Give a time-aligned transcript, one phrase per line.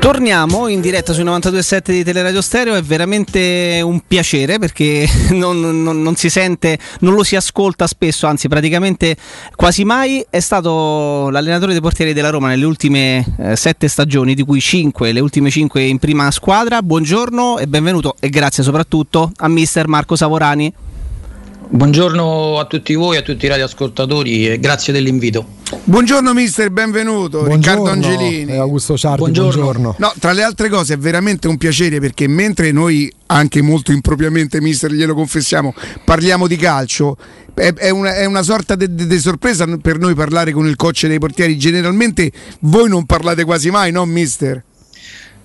[0.00, 6.00] Torniamo in diretta sui 92.7 di Teleradio Stereo, è veramente un piacere perché non, non,
[6.00, 9.14] non, si sente, non lo si ascolta spesso, anzi praticamente
[9.54, 10.24] quasi mai.
[10.30, 15.12] È stato l'allenatore dei portieri della Roma nelle ultime eh, sette stagioni, di cui cinque,
[15.12, 16.80] le ultime cinque in prima squadra.
[16.80, 20.72] Buongiorno e benvenuto e grazie soprattutto a mister Marco Savorani.
[21.72, 25.46] Buongiorno a tutti voi, a tutti i radioascoltatori e grazie dell'invito.
[25.84, 27.44] Buongiorno mister, benvenuto.
[27.44, 28.56] Buongiorno, Riccardo Angelini.
[28.56, 29.62] Augusto Ciardi, buongiorno.
[29.62, 29.94] buongiorno.
[29.98, 34.60] No, tra le altre cose è veramente un piacere perché mentre noi, anche molto impropriamente
[34.60, 35.72] mister, glielo confessiamo,
[36.04, 37.16] parliamo di calcio,
[37.54, 41.20] è, è, una, è una, sorta di sorpresa per noi parlare con il coach dei
[41.20, 41.56] portieri.
[41.56, 44.64] Generalmente voi non parlate quasi mai, no mister?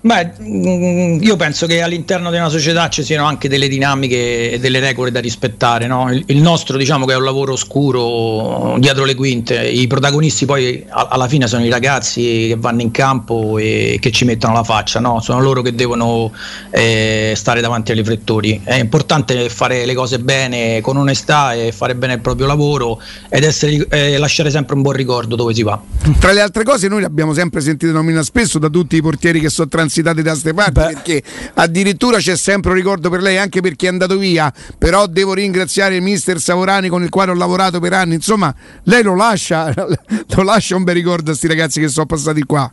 [0.06, 4.58] Beh, mm, io penso che all'interno di una società ci siano anche delle dinamiche e
[4.60, 5.88] delle regole da rispettare.
[5.88, 6.08] No?
[6.26, 9.66] Il, nostro, diciamo che è un lavoro oscuro dietro le quinte.
[9.66, 14.24] I protagonisti poi alla fine sono i ragazzi che vanno in campo e che ci
[14.24, 15.20] mettono la faccia, no?
[15.20, 16.30] sono loro che devono
[16.70, 18.60] eh, stare davanti ai riflettori.
[18.62, 23.42] È importante fare le cose bene, con onestà e fare bene il proprio lavoro ed
[23.42, 25.82] essere, eh, lasciare sempre un buon ricordo dove si va.
[26.20, 29.50] Tra le altre cose, noi abbiamo sempre sentito nominare spesso da tutti i portieri che
[29.50, 30.92] sono transitati citate da queste parti Beh.
[30.92, 31.22] perché
[31.54, 35.96] addirittura c'è sempre un ricordo per lei anche perché è andato via però devo ringraziare
[35.96, 40.42] il mister Savorani con il quale ho lavorato per anni insomma lei lo lascia lo
[40.42, 42.70] lascia un bel ricordo a questi ragazzi che sono passati qua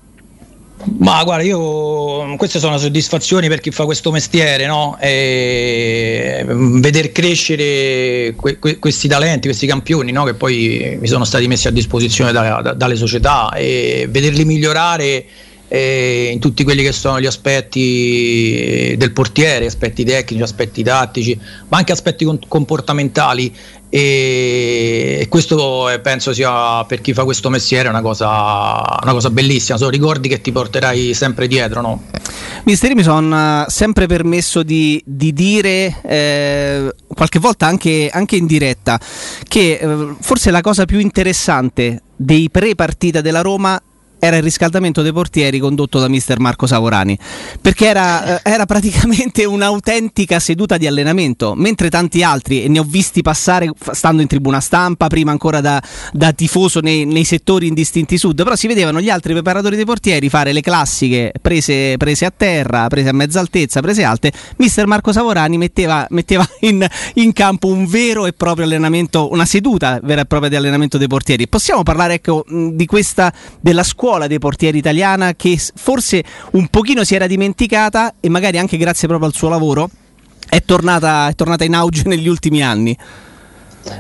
[0.98, 4.98] ma guarda, io queste sono soddisfazioni per chi fa questo mestiere, no?
[5.00, 10.26] E veder crescere que- que- questi talenti, questi campioni, no?
[10.26, 15.26] Che poi mi sono stati messi a disposizione da- da- dalle società e vederli migliorare
[15.76, 21.78] eh, in tutti quelli che sono gli aspetti del portiere, aspetti tecnici, aspetti tattici, ma
[21.78, 23.52] anche aspetti comportamentali
[23.90, 29.80] e questo eh, penso sia per chi fa questo mestiere una cosa, una cosa bellissima,
[29.80, 31.82] sono ricordi che ti porterai sempre dietro.
[31.82, 32.04] No?
[32.66, 39.00] Misteri mi sono sempre permesso di, di dire, eh, qualche volta anche, anche, in diretta,
[39.48, 43.82] che eh, forse la cosa più interessante dei pre-partita della Roma
[44.24, 47.20] era il riscaldamento dei portieri condotto da mister Marco Savorani,
[47.60, 52.86] perché era, eh, era, praticamente un'autentica seduta di allenamento, mentre tanti altri, e ne ho
[52.88, 55.84] visti passare stando in tribuna stampa, prima ancora da,
[56.14, 60.30] da tifoso nei, nei, settori indistinti sud, però si vedevano gli altri preparatori dei portieri
[60.30, 65.12] fare le classiche prese, prese a terra, prese a mezza altezza, prese alte, mister Marco
[65.12, 70.26] Savorani metteva, metteva in, in, campo un vero e proprio allenamento, una seduta vera e
[70.26, 71.50] propria di allenamento dei portieri.
[71.50, 74.12] Possiamo parlare ecco, di questa, della scuola?
[74.14, 79.08] Scuola dei portieri italiana che forse un pochino si era dimenticata e magari anche grazie
[79.08, 79.90] proprio al suo lavoro
[80.48, 82.96] è tornata, è tornata in auge negli ultimi anni.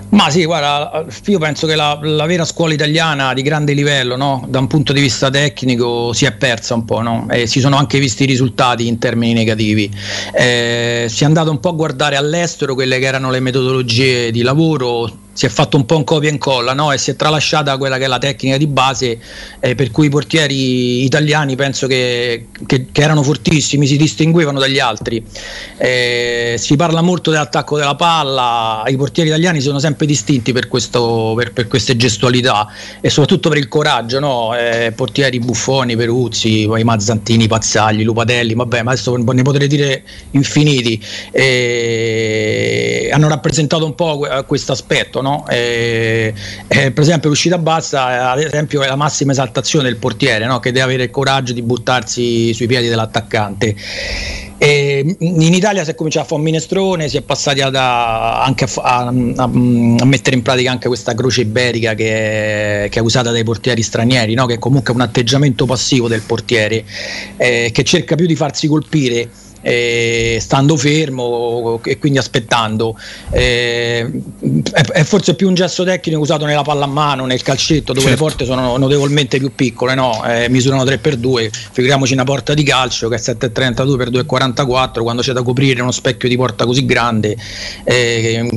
[0.09, 4.45] Ma sì, guarda, io penso che la, la vera scuola italiana di grande livello, no?
[4.47, 7.25] da un punto di vista tecnico, si è persa un po', no?
[7.29, 9.91] e si sono anche visti i risultati in termini negativi.
[10.31, 14.43] Eh, si è andato un po' a guardare all'estero quelle che erano le metodologie di
[14.43, 16.91] lavoro, si è fatto un po' un copia e incolla no?
[16.91, 19.19] e si è tralasciata quella che è la tecnica di base
[19.59, 24.79] eh, per cui i portieri italiani penso che, che, che erano fortissimi, si distinguevano dagli
[24.79, 25.25] altri.
[25.77, 31.33] Eh, si parla molto dell'attacco della palla, i portieri italiani sono sempre distinti per, questo,
[31.35, 32.67] per, per queste gestualità
[33.01, 34.55] e soprattutto per il coraggio, no?
[34.55, 41.03] eh, portieri buffoni, Peruzzi, poi Mazzantini, Pazzagli, Lupatelli, vabbè ma adesso ne potrei dire infiniti,
[41.31, 45.47] eh, hanno rappresentato un po' questo aspetto no?
[45.47, 46.33] E,
[46.67, 50.59] e per esempio l'uscita bassa ad esempio è la massima esaltazione del portiere no?
[50.59, 53.75] che deve avere il coraggio di buttarsi sui piedi dell'attaccante
[54.63, 58.63] e in Italia si è cominciato a fare un minestrone, si è passati ad, anche
[58.63, 63.01] a, a, a, a, mettere in pratica anche questa croce iberica che è, che è
[63.01, 64.45] usata dai portieri stranieri, no?
[64.45, 66.85] che è comunque un atteggiamento passivo del portiere,
[67.35, 69.27] eh, che cerca più di farsi colpire
[69.63, 72.95] eh, stando fermo e quindi aspettando.
[73.31, 74.11] Eh,
[74.71, 78.07] è, è, forse più un gesto tecnico usato nella palla a mano, nel calcetto, dove
[78.07, 78.09] certo.
[78.09, 80.23] le porte sono notevolmente più piccole, no?
[80.25, 85.31] eh, misurano 3x2, figuriamoci una porta di calcio che è 7,32 x 2,44, quando c'è
[85.31, 87.35] da coprire uno specchio di porta così grande,
[87.85, 88.47] eh,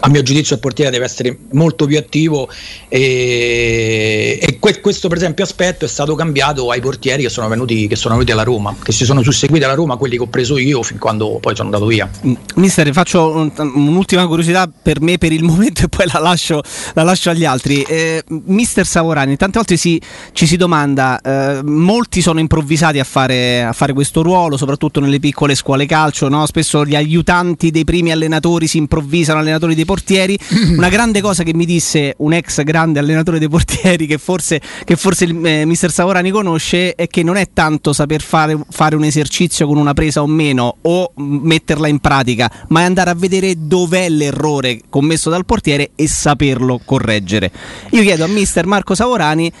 [0.00, 2.48] a mio giudizio il portiere deve essere molto più attivo
[2.88, 7.86] e, e que- questo per esempio aspetto è stato cambiato ai portieri che sono venuti,
[7.86, 10.47] che sono venuti alla Roma, che si sono susseguiti alla Roma, quelli che ho preso
[10.48, 12.08] preso io fin quando poi sono andato via.
[12.56, 16.62] Mister, faccio un, un'ultima curiosità per me per il momento e poi la lascio,
[16.94, 17.82] la lascio agli altri.
[17.82, 20.00] Eh, mister Savorani, tante volte si,
[20.32, 25.18] ci si domanda, eh, molti sono improvvisati a fare, a fare, questo ruolo, soprattutto nelle
[25.18, 26.46] piccole scuole calcio, no?
[26.46, 30.38] spesso gli aiutanti dei primi allenatori si improvvisano allenatori dei portieri.
[30.76, 34.96] Una grande cosa che mi disse un ex grande allenatore dei portieri che forse, che
[34.96, 39.04] forse il eh, mister Savorani conosce è che non è tanto saper fare, fare un
[39.04, 43.54] esercizio con una presa o meno o metterla in pratica, ma è andare a vedere
[43.58, 47.50] dov'è l'errore commesso dal portiere e saperlo correggere.
[47.90, 49.52] Io chiedo a mister Marco Savorani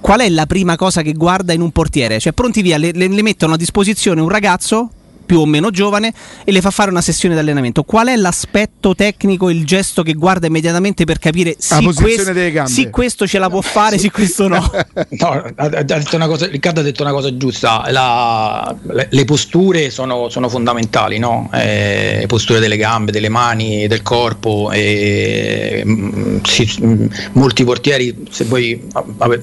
[0.00, 2.20] qual è la prima cosa che guarda in un portiere?
[2.20, 4.90] Cioè, pronti via, le, le, le mettono a disposizione un ragazzo
[5.28, 6.10] più o meno giovane
[6.42, 7.82] e le fa fare una sessione di allenamento.
[7.82, 12.32] Qual è l'aspetto tecnico, il gesto che guarda immediatamente per capire sì, questo,
[12.64, 14.58] sì questo ce la può fare, sì questo no?
[15.10, 19.90] no ha detto una cosa, Riccardo ha detto una cosa giusta, la, le, le, posture
[19.90, 21.50] sono, sono fondamentali, no?
[21.52, 27.06] eh, le posture delle gambe, delle mani, del corpo, e, mh, mm, si, mh, mm,
[27.32, 28.82] molti portieri, se vuoi,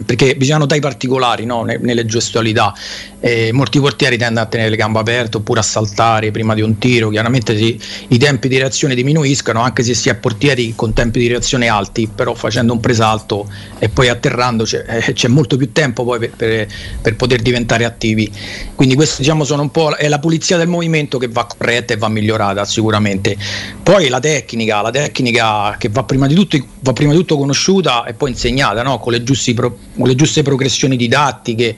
[0.03, 1.63] perché bisogna notare i particolari no?
[1.63, 2.73] nelle gestualità,
[3.19, 6.77] eh, molti portieri tendono a tenere le gambe aperte oppure a saltare prima di un
[6.77, 7.77] tiro, chiaramente si,
[8.07, 12.07] i tempi di reazione diminuiscono anche se si è portieri con tempi di reazione alti,
[12.07, 16.29] però facendo un presalto e poi atterrando c'è, eh, c'è molto più tempo poi per,
[16.29, 16.67] per,
[17.01, 18.31] per, poter diventare attivi.
[18.73, 21.97] Quindi questo diciamo sono un po' è la pulizia del movimento che va corretta e
[21.97, 23.35] va migliorata sicuramente.
[23.83, 28.05] Poi la tecnica, la tecnica che va prima di tutto, va prima di tutto conosciuta
[28.05, 28.99] e poi insegnata no?
[28.99, 31.75] con, le giusti, con le giuste progressioni didattiche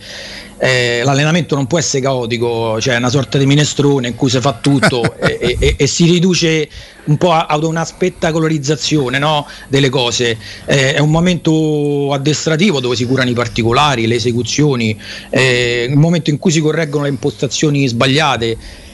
[0.57, 4.53] eh, l'allenamento non può essere caotico, cioè una sorta di minestrone in cui si fa
[4.53, 6.67] tutto e, e, e, si riduce
[7.05, 9.47] un po' ad una spettacolarizzazione no?
[9.67, 10.37] delle cose.
[10.65, 14.99] Eh, è un momento addestrativo dove si curano i particolari, le esecuzioni,
[15.29, 18.85] eh, un momento in cui si correggono le impostazioni sbagliate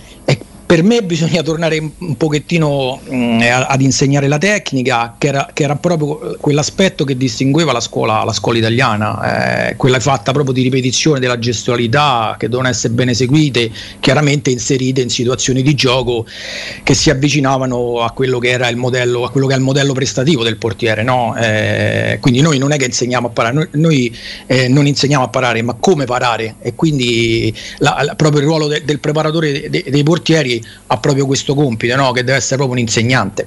[0.66, 5.64] per me bisogna tornare un pochettino mh, mm, ad insegnare la tecnica, che era, che
[5.64, 10.62] era, proprio quell'aspetto che distingueva la scuola, la scuola italiana, eh, quella fatta proprio di
[10.62, 16.26] ripetizione della gestualità, che devono essere ben eseguite, chiaramente inserite in situazioni di gioco
[16.84, 21.04] che si avvicinavano a quello che era il modello, il modello prestativo del portiere.
[21.04, 21.36] No?
[21.38, 24.18] Eh, quindi noi non è che insegniamo a parare, noi, noi
[24.48, 28.68] eh, non insegniamo a parare, ma come parare, e quindi la, la, proprio il ruolo
[28.68, 30.53] de, del preparatore de, de, dei portieri
[30.88, 32.12] ha proprio questo compito, no?
[32.12, 33.46] che deve essere proprio un insegnante.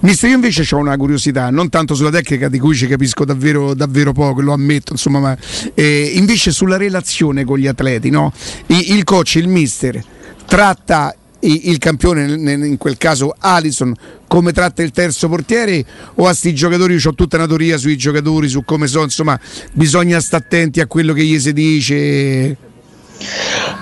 [0.00, 3.74] Mister, io invece ho una curiosità, non tanto sulla tecnica di cui ci capisco davvero,
[3.74, 5.36] davvero poco, lo ammetto, insomma, ma
[5.74, 8.32] eh, invece sulla relazione con gli atleti, no?
[8.66, 10.02] il, il coach, il mister,
[10.46, 11.14] tratta
[11.46, 13.94] il campione, in quel caso Alison,
[14.26, 15.84] come tratta il terzo portiere
[16.14, 19.38] o a sti giocatori, io ho tutta una teoria sui giocatori, su come sono, insomma
[19.72, 22.56] bisogna stare attenti a quello che gli si dice.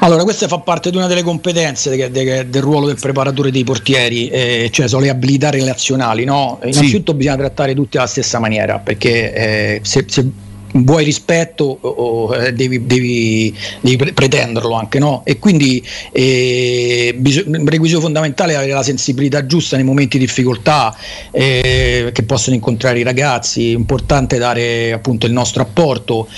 [0.01, 3.65] Allora, questa fa parte di una delle competenze de, de, del ruolo del preparatore dei
[3.65, 6.25] portieri, eh, cioè sono le abilità relazionali.
[6.25, 6.59] No?
[6.65, 7.19] Innanzitutto sì.
[7.19, 10.31] bisogna trattare tutti alla stessa maniera, perché eh, se, se
[10.73, 15.23] vuoi rispetto o, eh, devi, devi, devi, pretenderlo anche no?
[15.25, 17.15] e quindi eh,
[17.47, 20.97] un requisito fondamentale è avere la sensibilità giusta nei momenti di difficoltà
[21.31, 26.29] eh, che possono incontrare i ragazzi è importante dare appunto il nostro apporto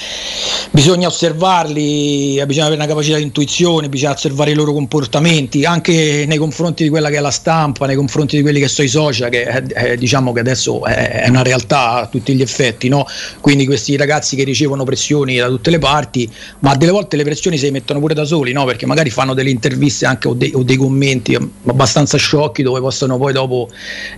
[0.71, 6.39] bisogna osservarli bisogna avere una capacità di intuizione bisogna osservare i loro comportamenti anche nei
[6.39, 9.31] confronti di quella che è la stampa nei confronti di quelli che sono i social
[9.31, 13.07] che è, è, diciamo che adesso è, è una realtà a tutti gli effetti no?
[13.41, 16.29] quindi questi ragazzi ragazzi che ricevono pressioni da tutte le parti,
[16.61, 18.65] ma delle volte le pressioni si mettono pure da soli, no?
[18.65, 21.37] perché magari fanno delle interviste anche o, de- o dei commenti
[21.67, 23.69] abbastanza sciocchi dove possono poi dopo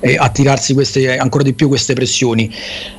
[0.00, 2.52] eh, attirarsi queste, ancora di più queste pressioni.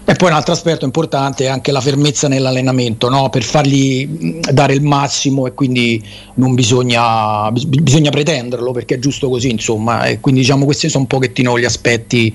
[0.06, 3.30] E poi un altro aspetto importante è anche la fermezza nell'allenamento, no?
[3.30, 4.06] per fargli
[4.52, 6.04] dare il massimo e quindi
[6.36, 10.06] non bisogna, bisogna pretenderlo perché è giusto così, insomma.
[10.06, 12.34] E quindi diciamo questi sono un pochettino gli aspetti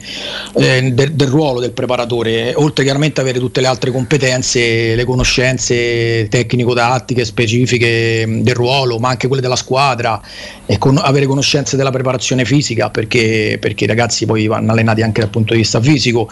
[0.55, 4.62] eh, del, del ruolo del preparatore, oltre chiaramente avere tutte le altre competenze
[4.95, 10.21] le conoscenze tecnico-tattiche specifiche del ruolo, ma anche quelle della squadra
[10.67, 15.21] e con, avere conoscenze della preparazione fisica perché, perché, i ragazzi poi vanno allenati anche
[15.21, 16.29] dal punto di vista fisico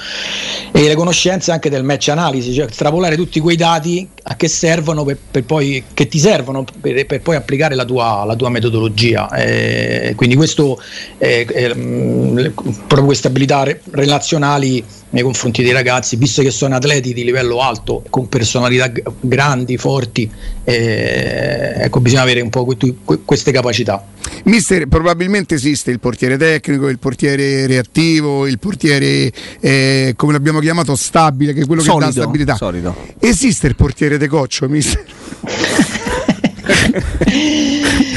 [0.73, 5.19] e le conoscenze anche del match analisi, cioè estrapolare tutti quei dati che servono per,
[5.31, 9.31] per poi, che ti servono per, per poi applicare la tua, la tua metodologia.
[9.35, 10.81] Eh, quindi questo,
[11.19, 11.75] eh, eh,
[12.55, 17.61] proprio queste abilità re- relazionali nei confronti dei ragazzi, visto che sono atleti di livello
[17.61, 20.31] alto, con personalità g- grandi, forti,
[20.65, 24.05] eh, ecco, bisogna avere un po' que- queste capacità.
[24.45, 30.95] Mister, probabilmente esiste il portiere tecnico, il portiere reattivo, il portiere, eh, come l'abbiamo chiamato,
[30.95, 32.57] stabile, che è quello solido, che dà stabilità.
[32.57, 32.97] Solido.
[33.19, 35.05] Esiste il portiere de coccio, mister?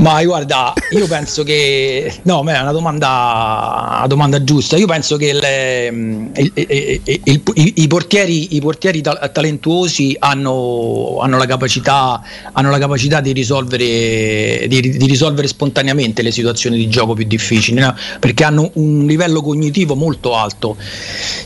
[0.00, 4.78] Ma guarda, io penso che no, è una domanda, una domanda giusta.
[4.78, 11.44] Io penso che le, il, il, il, i, portieri, i, portieri, talentuosi hanno, hanno, la
[11.44, 17.26] capacità, hanno, la capacità, di risolvere, di, di risolvere spontaneamente le situazioni di gioco più
[17.26, 17.94] difficili, no?
[18.20, 20.78] perché hanno un livello cognitivo molto alto.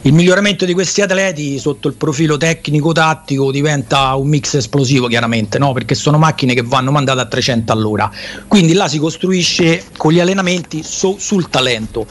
[0.03, 5.73] Il miglioramento di questi atleti sotto il profilo tecnico-tattico diventa un mix esplosivo, chiaramente, no?
[5.73, 8.13] perché sono macchine che vanno mandate a 300 all'ora
[8.49, 12.07] quindi là si costruisce con gli allenamenti so, sul talento.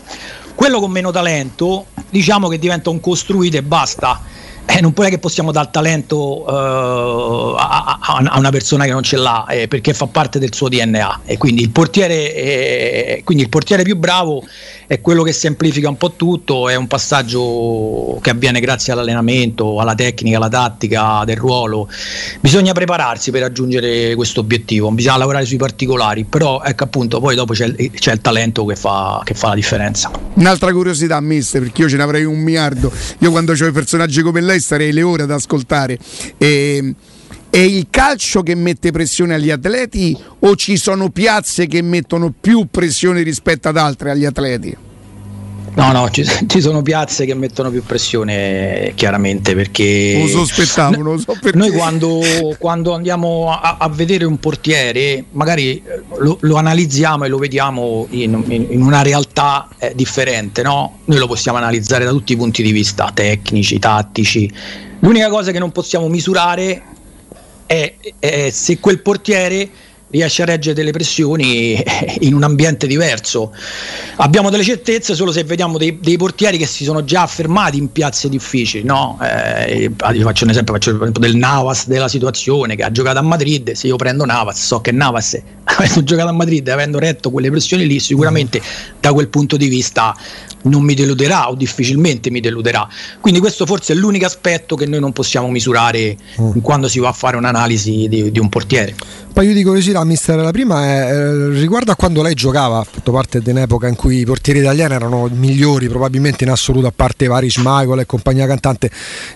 [0.55, 4.21] Quello con meno talento diciamo che diventa un costruito e basta
[4.65, 9.17] eh, non può che possiamo dare talento uh, a, a, una persona che non ce
[9.17, 13.49] l'ha eh, perché fa parte del suo DNA e quindi il, portiere, eh, quindi il
[13.49, 14.43] portiere più bravo
[14.93, 19.95] è quello che semplifica un po' tutto, è un passaggio che avviene grazie all'allenamento, alla
[19.95, 21.89] tecnica, alla tattica del ruolo.
[22.39, 27.53] Bisogna prepararsi per raggiungere questo obiettivo, bisogna lavorare sui particolari, però ecco appunto poi dopo
[27.53, 30.12] c'è, il, c'è il talento che fa, che fa, la differenza.
[30.35, 34.21] Un'altra curiosità, mister, perché io ce ne avrei un miliardo, io quando ho i personaggi
[34.21, 35.97] come lei starei le ore ad ascoltare.
[36.38, 36.93] E,
[37.53, 42.65] è il calcio che mette pressione agli atleti o ci sono piazze che mettono più
[42.72, 44.75] pressione rispetto ad altre agli atleti?
[45.75, 50.17] No, no, ci, ci, sono piazze che mettono più pressione chiaramente perché...
[50.19, 51.55] Lo sospettavo, non so perché.
[51.55, 52.22] Noi quando,
[52.57, 58.07] quando andiamo a, a, vedere un portiere magari eh, lo, lo analizziamo e lo vediamo
[58.10, 61.01] in, in, in una realtà eh, differente, no?
[61.05, 64.51] Noi lo possiamo analizzare da tutti i punti di vista, tecnici, tattici.
[65.01, 66.92] L'unica cosa che non possiamo misurare
[67.74, 69.70] è, è se quel portiere
[70.13, 71.84] riesce a reggere delle pressioni
[72.22, 73.51] in un ambiente diverso.
[74.18, 77.92] Abbiamo delle certezze solo se vediamo dei, dei portieri che si sono già affermati in
[77.92, 78.84] piazze difficili.
[78.84, 79.18] No?
[79.24, 83.72] Eh, faccio un esempio, faccio l'esempio del Navas della situazione che ha giocato a Madrid.
[83.72, 85.42] Se io prendo Navas, so che Navas,
[85.77, 88.62] avendo giocato a Madrid, avendo retto quelle pressioni lì, sicuramente
[89.00, 90.15] da quel punto di vista
[90.63, 92.88] non mi deluderà o difficilmente mi deluderà.
[93.20, 96.60] Quindi questo forse è l'unico aspetto che noi non possiamo misurare mm.
[96.62, 98.96] quando si va a fare un'analisi di, di un portiere.
[99.27, 100.38] Un paio di curiosità, mister.
[100.38, 103.96] La prima è eh, riguardo a quando lei giocava, ha fatto parte di un'epoca in
[103.96, 108.48] cui i portieri italiani erano migliori probabilmente in assoluto, a parte vari Schmeichel e compagnia
[108.48, 108.89] cantante.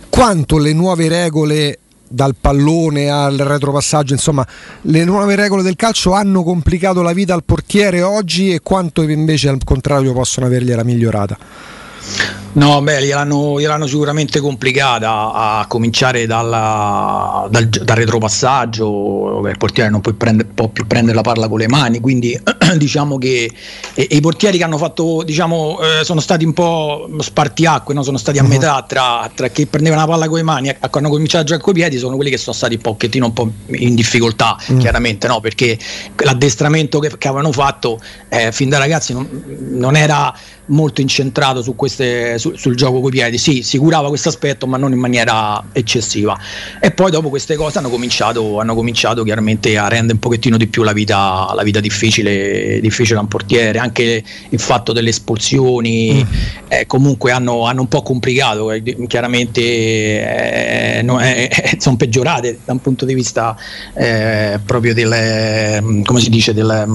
[0.09, 4.45] Quanto le nuove regole dal pallone al retropassaggio, insomma,
[4.81, 9.49] le nuove regole del calcio hanno complicato la vita al portiere oggi e quanto invece
[9.49, 11.37] al contrario possono avergliela migliorata?
[12.53, 20.01] No, beh, gliel'hanno, gliel'hanno, sicuramente complicata a cominciare dalla, dal, dal, retropassaggio, il portiere non
[20.01, 22.39] può, prendere, può, più prendere la palla con le mani, quindi
[22.77, 23.51] diciamo che
[23.93, 28.03] e, e i portieri che hanno fatto, diciamo, eh, sono stati un po' spartiacque, no?
[28.03, 28.49] sono stati a mhm.
[28.49, 31.63] metà tra, tra chi prendeva la palla con le mani e hanno cominciato a giocare
[31.63, 34.79] con i piedi, sono quelli che sono stati un pochettino un po' in difficoltà, mm.
[34.79, 35.39] chiaramente, no?
[35.39, 35.77] perché
[36.17, 39.27] l'addestramento che, che avevano fatto eh, fin da ragazzi non,
[39.71, 40.33] non era
[40.67, 43.37] molto incentrato su queste, su, sul gioco coi piedi.
[43.37, 46.37] Sì, si curava questo aspetto, ma non in maniera eccessiva.
[46.79, 50.67] E poi dopo queste cose hanno cominciato, hanno cominciato chiaramente a rendere un pochettino di
[50.67, 53.79] più la vita, la vita difficile, difficile a un portiere.
[53.79, 56.56] Anche il fatto delle espulsioni mm.
[56.67, 58.71] Eh, comunque hanno, hanno, un po' complicato.
[58.71, 63.55] Eh, chiaramente eh, no, eh, sono peggiorate da un punto di vista
[63.93, 66.85] eh, proprio del, come si dice, del,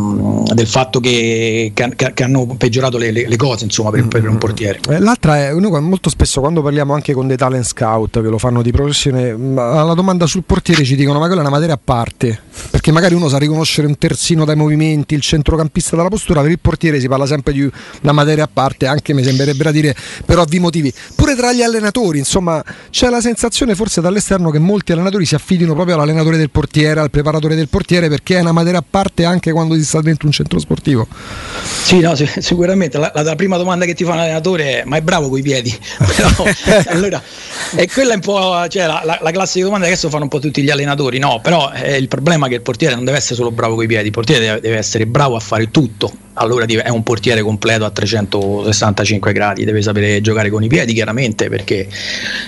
[0.53, 4.39] del fatto che, che, che, hanno peggiorato le, le, cose insomma, per, per, un mm.
[4.39, 4.81] portiere.
[4.89, 8.39] Eh, l'altra è, noi molto spesso quando parliamo anche con dei talent scout che lo
[8.39, 11.81] fanno di professione, alla domanda sul portiere ci dicono ma quella è una materia a
[11.83, 12.39] parte,
[12.71, 16.59] perché magari uno sa riconoscere un terzino dai movimenti, il centrocampista dalla postura, per il
[16.59, 17.71] portiere si parla sempre di
[18.03, 20.93] una materia a parte, anche mi sembrerebbe da dire per ovvi motivi.
[21.15, 25.75] Pure tra gli allenatori, insomma, c'è la sensazione forse dall'esterno che molti allenatori si affidino
[25.75, 29.53] proprio all'allenatore del portiere, al preparatore del portiere, perché è una materia a parte anche
[29.53, 31.07] quando si sta dentro un centro sportivo.
[31.83, 32.99] Sì, no, sicuramente.
[32.99, 35.43] La, la, la prima domanda che ti fa un allenatore è: ma è bravo coi
[35.43, 35.73] piedi?
[36.17, 36.45] Però,
[36.89, 37.23] allora,
[37.75, 40.29] e quella è un po' cioè, la, la, la, classica domanda che adesso fanno un
[40.29, 41.19] po' tutti gli allenatori.
[41.19, 43.87] No, però eh, il problema è che il portiere non deve essere solo bravo coi
[43.87, 47.85] piedi, il portiere deve, deve essere bravo a fare tutto allora è un portiere completo
[47.85, 51.87] a 365 gradi, deve sapere giocare con i piedi chiaramente perché...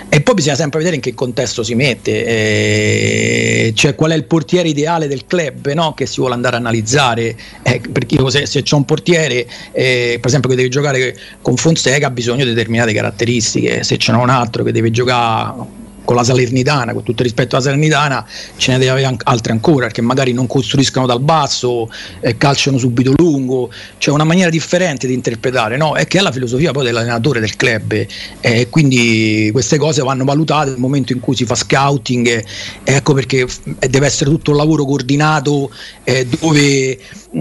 [0.08, 4.24] e poi bisogna sempre vedere in che contesto si mette, eh, cioè qual è il
[4.24, 5.94] portiere ideale del club no?
[5.94, 10.26] che si vuole andare a analizzare, eh, perché se, se c'è un portiere eh, per
[10.26, 14.62] esempio che deve giocare con Fonseca ha bisogno di determinate caratteristiche, se c'è un altro
[14.62, 18.90] che deve giocare con la Salernitana, con tutto il rispetto alla Salernitana, ce ne deve
[18.90, 24.24] avere altre ancora, che magari non costruiscono dal basso, eh, calciano subito lungo, c'è una
[24.24, 25.94] maniera differente di interpretare, no?
[25.96, 28.08] è che è la filosofia poi dell'allenatore del club e
[28.40, 32.44] eh, quindi queste cose vanno valutate nel momento in cui si fa scouting, eh,
[32.84, 33.46] ecco perché
[33.88, 35.70] deve essere tutto un lavoro coordinato
[36.04, 36.98] eh, dove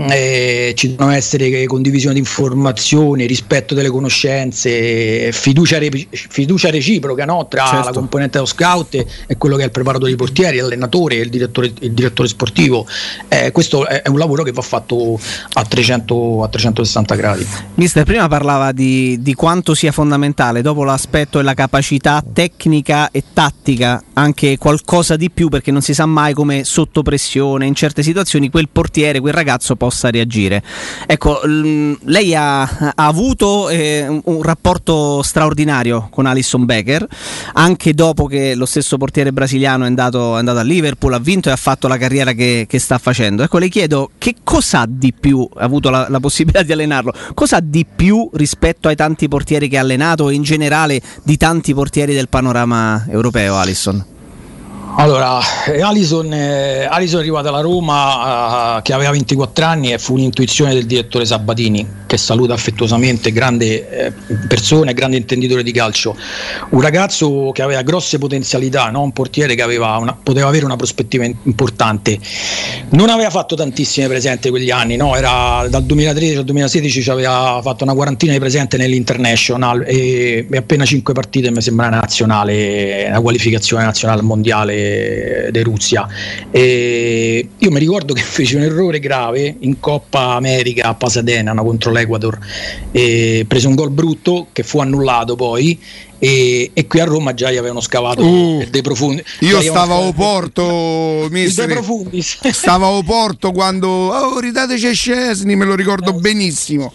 [0.09, 7.47] eh, ci devono essere condivisione di informazioni, rispetto delle conoscenze, fiducia, re- fiducia reciproca no?
[7.47, 7.85] tra certo.
[7.85, 11.71] la componente dello scout e quello che è il preparatore dei portieri, l'allenatore, il direttore,
[11.79, 12.85] il direttore sportivo.
[13.27, 15.19] Eh, questo è, è, un lavoro che va fatto
[15.53, 17.47] a, 300, a 360 gradi.
[17.75, 23.23] Mister, prima parlava di, di quanto sia fondamentale, dopo l'aspetto e la capacità tecnica e
[23.33, 28.03] tattica, anche qualcosa di più, perché non si sa mai come sotto pressione, in certe
[28.03, 30.61] situazioni, quel portiere, quel ragazzo possa reagire.
[31.07, 37.07] Ecco, lei ha, ha avuto eh, un rapporto straordinario con Alison Becker,
[37.53, 41.49] anche dopo che lo stesso portiere brasiliano è andato, è andato, a Liverpool, ha vinto
[41.49, 43.43] e ha fatto la carriera che, che, sta facendo.
[43.43, 47.59] Ecco, le chiedo che cosa di più, ha avuto la, la possibilità di allenarlo, cosa
[47.59, 52.13] di più rispetto ai tanti portieri che ha allenato e in generale di tanti portieri
[52.13, 54.12] del panorama europeo, Alisson?
[54.95, 55.39] Allora,
[55.81, 60.71] Alison, eh, Alison è arrivata alla Roma uh, che aveva 24 anni e fu un'intuizione
[60.73, 64.13] del direttore Sabatini, che saluta affettuosamente, grande eh,
[64.47, 66.15] persona e grande intenditore di calcio.
[66.69, 69.01] Un ragazzo che aveva grosse potenzialità, no?
[69.01, 72.19] un portiere che una, poteva avere una prospettiva importante.
[72.89, 75.15] Non aveva fatto tantissime presenti quegli anni, no?
[75.15, 80.57] Era, dal 2013 al 2016 ci aveva fatto una quarantina di presenti nell'International e, e
[80.57, 84.82] appena 5 partite mi sembra nazionale, una qualificazione nazionale mondiale
[85.51, 86.07] di Russia.
[86.51, 91.63] E io mi ricordo che fece un errore grave in Coppa America a Pasadena no,
[91.63, 92.37] contro l'Equador,
[92.91, 95.79] e prese un gol brutto che fu annullato poi
[96.23, 99.21] e, e, qui a Roma già gli avevano scavato uh, dei profondi.
[99.41, 101.29] Io stavo a Oporto,
[102.53, 106.93] stavo a Oporto quando oh, ridateci Scesni, me lo ricordo eh, benissimo.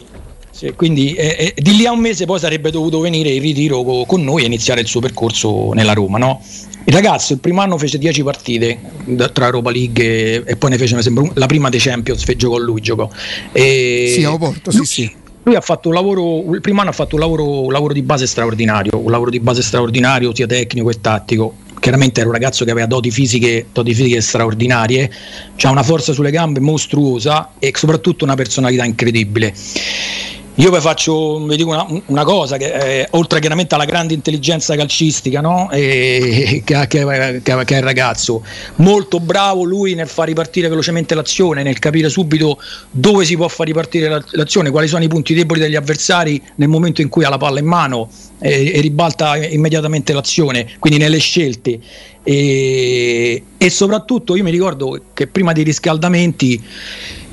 [0.50, 3.82] Sì, quindi eh, eh, di lì a un mese poi sarebbe dovuto venire in ritiro
[3.82, 6.16] co- con noi e iniziare il suo percorso nella Roma.
[6.16, 6.42] No?
[6.88, 8.78] Il ragazzo il primo anno fece 10 partite
[9.34, 12.80] tra Europa League e, e poi ne fece sembra, la prima dei Champions, giocò lui,
[12.80, 13.10] giocò.
[13.52, 15.12] E sì, a Oporto, sì, sì.
[15.42, 18.00] Lui ha fatto un lavoro, il primo anno ha fatto un lavoro, un lavoro di
[18.00, 21.56] base straordinario, un lavoro di base straordinario sia tecnico che tattico.
[21.78, 25.10] Chiaramente era un ragazzo che aveva doti fisiche, doti fisiche straordinarie,
[25.60, 29.52] ha una forza sulle gambe mostruosa e soprattutto una personalità incredibile.
[30.58, 34.74] Io vi faccio vi dico una, una cosa, che eh, oltre chiaramente alla grande intelligenza
[34.74, 35.70] calcistica no?
[35.70, 38.42] e, che, che, che, che, è il ragazzo,
[38.76, 42.60] molto bravo lui nel far ripartire velocemente l'azione, nel capire subito
[42.90, 47.02] dove si può far ripartire l'azione, quali sono i punti deboli degli avversari nel momento
[47.02, 51.78] in cui ha la palla in mano e, e ribalta immediatamente l'azione, quindi nelle scelte.
[52.24, 56.60] E, e soprattutto io mi ricordo che prima dei riscaldamenti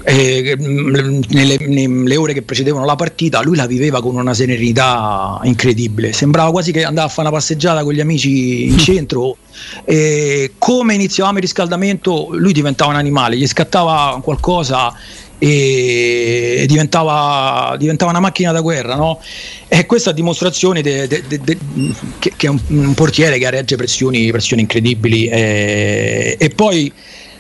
[0.05, 6.13] eh, nelle, nelle, ore che precedevano la partita lui la viveva con una serenità incredibile.
[6.13, 9.37] Sembrava quasi che andava a fare una passeggiata con gli amici in centro.
[9.83, 14.93] E come iniziavamo il riscaldamento lui diventava un animale gli scattava qualcosa
[15.37, 19.19] e diventava, diventava, una macchina da guerra no?
[19.67, 21.57] e questa dimostrazione de, de, de,
[22.19, 26.91] che, che, è un, un, portiere che regge pressioni, pressioni incredibili e, e poi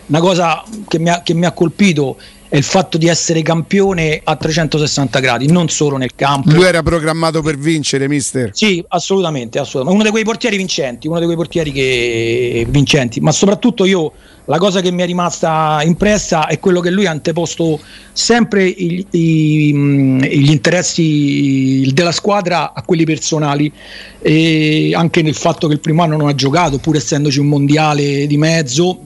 [0.07, 2.17] una cosa che mi ha, che mi ha colpito
[2.57, 6.51] il fatto di essere campione a 360 gradi, non solo nel campo.
[6.51, 8.51] Lui era programmato per vincere, mister?
[8.53, 9.95] Sì, assolutamente, assolutamente.
[9.95, 12.65] Uno di quei portieri vincenti, uno di quei portieri che...
[12.69, 14.11] vincenti, ma soprattutto io
[14.45, 17.79] la cosa che mi è rimasta impressa è quello che lui ha anteposto
[18.13, 23.71] sempre i, i, gli interessi della squadra a quelli personali
[24.19, 28.27] e anche nel fatto che il primo anno non ha giocato pur essendoci un mondiale
[28.27, 28.99] di mezzo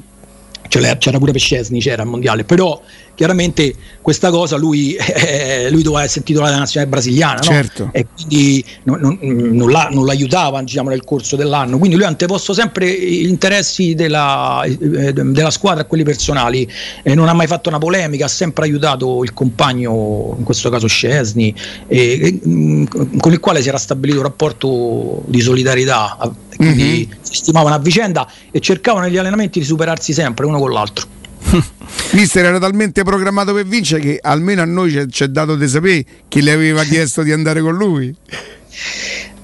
[0.69, 2.79] cioè, c'era pure Pescesni, c'era il mondiale, però
[3.19, 7.83] chiaramente questa cosa lui, eh, lui doveva essere titolare della nazionale brasiliana certo.
[7.83, 7.89] no?
[7.91, 11.77] e quindi non, non, non, la, non l'aiutava diciamo, nel corso dell'anno.
[11.77, 16.65] Quindi lui ha anteposto sempre gli interessi della, eh, della squadra a quelli personali
[17.03, 20.87] e non ha mai fatto una polemica, ha sempre aiutato il compagno, in questo caso
[20.87, 21.53] Scesni,
[21.87, 26.17] e, con il quale si era stabilito un rapporto di solidarietà.
[26.55, 27.19] Quindi mm-hmm.
[27.21, 31.17] si stimavano a vicenda e cercavano negli allenamenti di superarsi sempre uno con l'altro.
[32.13, 36.05] Mister era talmente programmato per vincere che almeno a noi ci è dato di sapere
[36.27, 38.15] chi le aveva chiesto di andare con lui.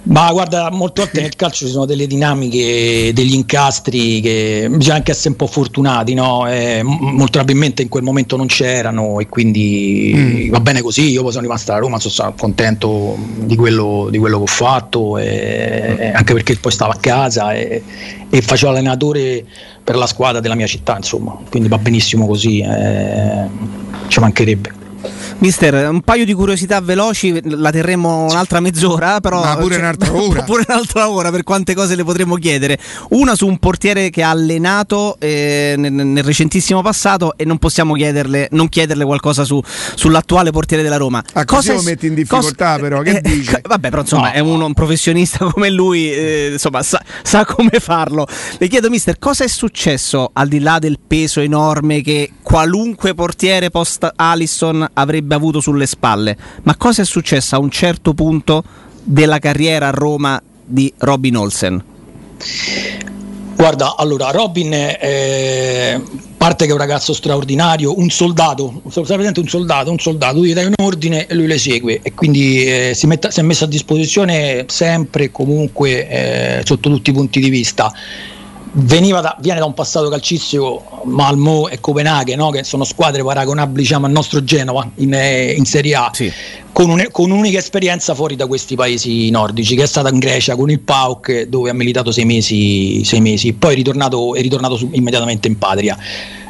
[0.06, 5.12] Ma guarda, molte volte nel calcio ci sono delle dinamiche, degli incastri che bisogna anche
[5.12, 6.48] essere un po' fortunati, no?
[6.48, 10.50] eh, molto probabilmente in quel momento non c'erano e quindi mm.
[10.52, 14.38] va bene così, io poi sono rimasto a Roma, sono contento di quello, di quello
[14.38, 17.82] che ho fatto, e, anche perché poi stavo a casa e,
[18.30, 19.44] e, facevo allenatore
[19.86, 23.48] per la squadra della mia città, insomma, quindi va benissimo così, eh,
[24.08, 24.85] ci mancherebbe.
[25.40, 30.14] Mister, un paio di curiosità veloci, la terremo un'altra mezz'ora, però Ma pure cioè, un'altra
[30.16, 30.44] ora.
[30.44, 32.78] pure un'altra ora per quante cose le potremmo chiedere.
[33.10, 37.94] Una su un portiere che ha allenato eh, nel, nel, recentissimo passato e non possiamo
[37.94, 39.62] chiederle, non chiederle qualcosa su,
[39.96, 41.24] sull'attuale portiere della Roma.
[41.34, 43.62] Ah, cosa lo metti in difficoltà cosa, però, che eh, dice?
[43.64, 44.34] Vabbè, però insomma, no.
[44.34, 48.28] è uno, un professionista come lui, eh, insomma, sa, sa come farlo.
[48.58, 53.70] Le chiedo, mister, cosa è successo al di là del peso enorme che qualunque portiere
[53.70, 56.38] post Allison avrebbe avuto sulle spalle.
[56.64, 58.64] Ma cosa è successo a un certo punto
[59.04, 61.84] della carriera a Roma di Robin Olsen?
[63.58, 66.00] Guarda, allora Robin è
[66.38, 70.54] parte che è un ragazzo straordinario, un soldato, presente un soldato, un soldato, tu gli
[70.54, 73.66] dai un ordine e lui le segue e quindi eh, si, metta, si, è messo
[73.66, 77.92] a disposizione sempre e comunque eh, sotto tutti i punti di vista
[78.76, 82.50] da, viene da un passato calcistico Malmo e Copenaghen no?
[82.50, 86.30] che sono squadre paragonabili diciamo, al nostro Genova in, eh, in Serie A sì.
[86.74, 90.58] con, un, con, un'unica esperienza fuori da questi paesi nordici che è stata in Grecia
[90.58, 93.54] con il PAOK dove ha militato sei mesi, sei mesi.
[93.54, 95.98] poi è ritornato, è ritornato su, immediatamente in patria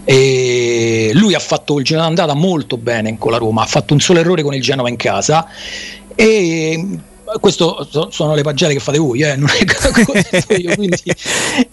[0.04, 4.00] e lui ha fatto il Genova d'andata molto bene con la Roma ha fatto un
[4.00, 5.48] solo errore con il Genova in casa
[6.16, 7.00] e
[7.40, 10.98] questo sono le pagelle che fate voi, eh, non è questo io, quindi,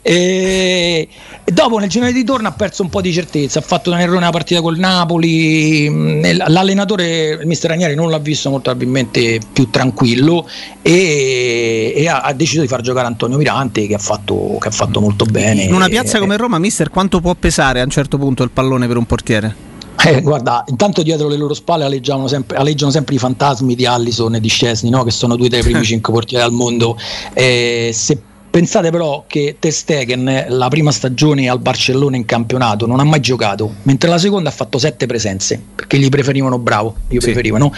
[0.00, 1.08] e,
[1.44, 3.98] e, dopo nel girone di ritorno ha perso un po' di certezza, ha fatto un
[3.98, 9.40] errore nella partita col Napoli, mm, l'allenatore, il mister Ranieri non l'ha visto molto probabilmente
[9.52, 10.48] più tranquillo
[10.80, 14.72] e, e ha, ha, deciso di far giocare Antonio Mirante che ha fatto, che ha
[14.72, 15.62] fatto molto bene.
[15.62, 18.86] In una piazza come Roma, mister, quanto può pesare a un certo punto il pallone
[18.86, 19.70] per un portiere?
[20.04, 24.34] Eh, guarda, intanto dietro le loro spalle aleggiano sempre, aleggiano sempre i fantasmi di Allison
[24.34, 25.04] e di Scesni, no?
[25.04, 26.98] che sono due dei primi cinque portieri al mondo.
[27.34, 28.18] Eh, se
[28.50, 33.20] pensate però che Ter Stegen la prima stagione al Barcellona in campionato non ha mai
[33.20, 37.26] giocato, mentre la seconda ha fatto sette presenze, perché gli preferivano bravo, gli sì.
[37.26, 37.72] preferivano.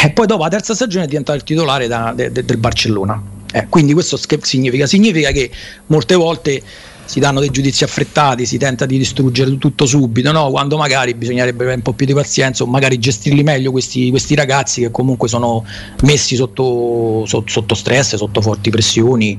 [0.00, 3.20] E poi dopo la terza stagione è diventato il titolare da, de, de, del Barcellona.
[3.52, 4.86] Eh, quindi questo che significa?
[4.86, 5.50] Significa che
[5.86, 6.62] molte volte
[7.10, 10.48] si danno dei giudizi affrettati, si tenta di distruggere tutto subito, no?
[10.50, 14.36] quando magari bisognerebbe avere un po' più di pazienza o magari gestirli meglio questi, questi
[14.36, 15.64] ragazzi che comunque sono
[16.02, 19.36] messi sotto, sotto, sotto, stress, sotto forti pressioni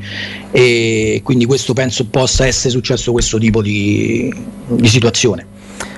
[0.51, 4.29] e quindi questo penso possa essere successo questo tipo di,
[4.67, 5.45] di situazione.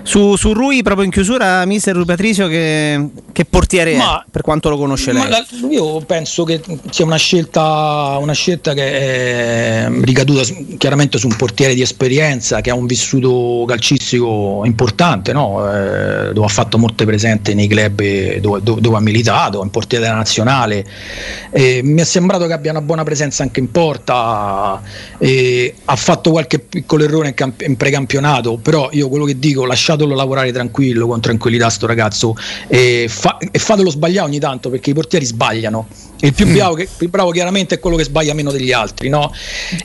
[0.04, 4.42] Su, su, Rui, proprio in chiusura, mister Rui Patricio, che, che portiere ma, è per
[4.42, 5.30] quanto lo conosce lei?
[5.30, 10.44] La, io penso che sia una scelta, una scelta che è ricaduta
[10.78, 15.66] chiaramente su un portiere di esperienza che ha un vissuto calcistico importante, no?
[15.72, 18.02] eh, dove ha fatto molte presenti nei club
[18.40, 20.86] dove, dove, dove ha militato, è un portiere della nazionale.
[21.52, 24.82] Eh, mi è sembrato che abbia una buona presenza anche in porta,
[25.18, 29.66] eh, ha fatto qualche piccolo errore in, camp- in precampionato, però io quello che dico,
[29.66, 32.36] lasciate lasciatelo lavorare tranquillo, con tranquillità sto ragazzo
[32.68, 35.88] e, fa, e fatelo sbagliare ogni tanto perché i portieri sbagliano.
[36.22, 36.54] Il più, mm.
[36.54, 39.34] bravo, che, più bravo chiaramente è quello che sbaglia meno degli altri, no?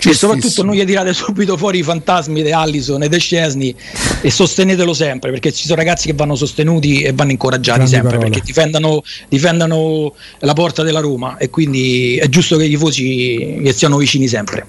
[0.04, 3.74] E soprattutto non gli tirate subito fuori i fantasmi di Allison e di Scesni
[4.20, 8.10] e sostenetelo sempre perché ci sono ragazzi che vanno sostenuti e vanno incoraggiati Grandi sempre
[8.12, 8.30] parole.
[8.30, 13.72] perché difendano, difendano la porta della Roma e quindi è giusto che i tifosi gli
[13.72, 14.66] stiano vicini sempre.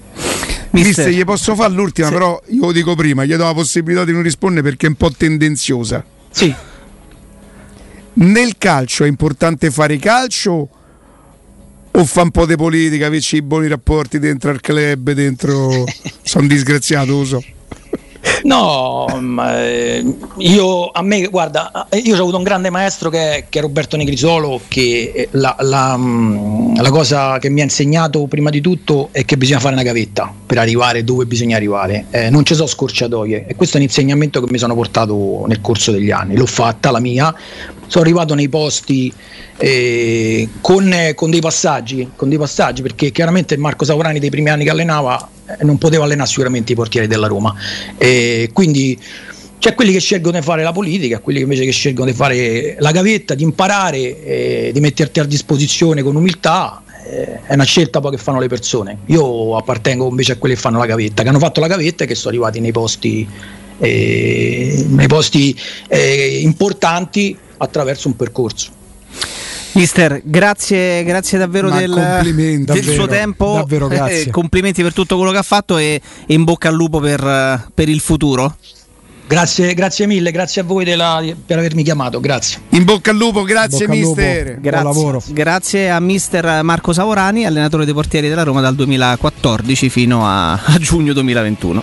[0.70, 2.12] Mister, Mister gli posso fare l'ultima, sì.
[2.12, 4.96] però io lo dico prima, gli do la possibilità di non rispondere perché è un
[4.96, 6.04] po' tendenziosa.
[6.30, 6.54] Sì.
[8.12, 10.68] Nel calcio è importante fare calcio
[11.92, 15.84] o fa un po' di politica, averci i buoni rapporti dentro al club, dentro...
[16.22, 17.42] Sono disgraziato, lo so.
[18.42, 19.06] No,
[19.48, 20.04] eh,
[20.38, 24.60] io a me, guarda, io ho avuto un grande maestro che, che è Roberto Negrisolo,
[24.68, 29.24] che eh, la, la, mm, la, cosa che mi ha insegnato prima di tutto è
[29.24, 32.06] che bisogna fare una gavetta per arrivare dove bisogna arrivare.
[32.10, 35.60] Eh, non ci sono scorciatoie e questo è un insegnamento che mi sono portato nel
[35.60, 36.36] corso degli anni.
[36.36, 37.34] L'ho fatta la mia,
[37.90, 39.12] sono arrivato nei posti
[39.56, 44.62] eh, con, con, dei passaggi, con dei passaggi, perché chiaramente Marco Saurani dei primi anni
[44.62, 47.52] che allenava eh, non poteva allenare sicuramente i portieri della Roma.
[47.98, 48.96] E quindi
[49.58, 52.92] c'è quelli che scelgono di fare la politica, quelli invece che scelgono di fare la
[52.92, 56.84] gavetta, di imparare, eh, di metterti a disposizione con umiltà.
[57.04, 58.98] Eh, è una scelta poi che fanno le persone.
[59.06, 62.06] Io appartengo invece a quelli che fanno la gavetta, che hanno fatto la gavetta e
[62.06, 63.26] che sono arrivati nei posti,
[63.80, 68.78] eh, nei posti eh, importanti attraverso un percorso.
[69.72, 73.54] Mister, grazie, grazie davvero del, del davvero, suo tempo.
[73.54, 74.22] Davvero grazie.
[74.22, 77.68] Eh, complimenti per tutto quello che ha fatto e, e in bocca al lupo per,
[77.72, 78.56] per il futuro.
[79.30, 82.62] Grazie, grazie mille, grazie a voi della, per avermi chiamato, grazie.
[82.70, 84.16] In bocca al lupo, grazie al lupo.
[84.16, 84.60] mister.
[84.60, 84.70] Grazie.
[84.70, 85.22] Buon lavoro.
[85.28, 90.78] Grazie a mister Marco Savorani, allenatore dei portieri della Roma dal 2014 fino a, a
[90.80, 91.78] giugno 2021.